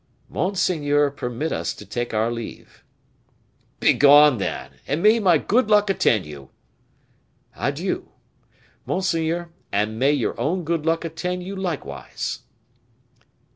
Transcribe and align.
"Monseigneur, 0.29 1.11
permit 1.11 1.51
us 1.51 1.75
to 1.75 1.85
take 1.85 2.11
our 2.11 2.31
leave." 2.31 2.83
"Begone, 3.79 4.39
then, 4.39 4.71
and 4.87 5.03
may 5.03 5.19
my 5.19 5.37
good 5.37 5.69
luck 5.69 5.91
attend 5.91 6.25
you." 6.25 6.49
"Adieu! 7.55 8.09
monseigneur; 8.87 9.51
and 9.71 9.99
may 9.99 10.11
your 10.11 10.33
own 10.41 10.63
good 10.63 10.87
luck 10.87 11.05
attend 11.05 11.43
you 11.43 11.55
likewise." 11.55 12.39